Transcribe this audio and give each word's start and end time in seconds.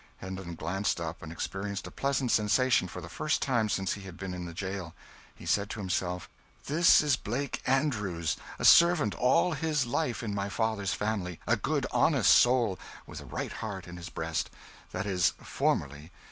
Hendon 0.17 0.55
glanced 0.55 0.99
up, 0.99 1.21
and 1.21 1.31
experienced 1.31 1.85
a 1.85 1.91
pleasant 1.91 2.31
sensation 2.31 2.87
for 2.87 3.01
the 3.01 3.07
first 3.07 3.39
time 3.39 3.69
since 3.69 3.93
he 3.93 4.01
had 4.01 4.17
been 4.17 4.33
in 4.33 4.45
the 4.45 4.51
jail. 4.55 4.95
He 5.35 5.45
said 5.45 5.69
to 5.69 5.79
himself, 5.79 6.27
"This 6.65 7.03
is 7.03 7.15
Blake 7.15 7.61
Andrews, 7.67 8.35
a 8.57 8.65
servant 8.65 9.13
all 9.13 9.51
his 9.51 9.85
life 9.85 10.23
in 10.23 10.33
my 10.33 10.49
father's 10.49 10.95
family 10.95 11.39
a 11.45 11.55
good 11.55 11.85
honest 11.91 12.35
soul, 12.35 12.79
with 13.05 13.21
a 13.21 13.25
right 13.25 13.51
heart 13.51 13.87
in 13.87 13.97
his 13.97 14.09
breast. 14.09 14.49
That 14.91 15.05
is, 15.05 15.33
formerly. 15.37 16.11